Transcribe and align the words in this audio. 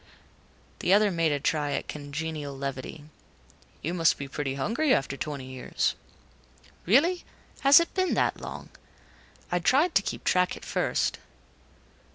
The 0.79 0.93
other 0.93 1.11
made 1.11 1.31
a 1.31 1.39
try 1.39 1.73
at 1.73 1.87
congenial 1.87 2.57
levity. 2.57 3.03
"You 3.83 3.93
must 3.93 4.17
be 4.17 4.27
pretty 4.27 4.55
hungry 4.55 4.91
after 4.95 5.15
twenty 5.15 5.45
years." 5.45 5.93
"Really 6.87 7.23
has 7.59 7.79
it 7.79 7.93
been 7.93 8.15
that 8.15 8.41
long? 8.41 8.69
I 9.51 9.59
tried 9.59 9.93
to 9.93 10.01
keep 10.01 10.23
track 10.23 10.57
at 10.57 10.65
first...." 10.65 11.19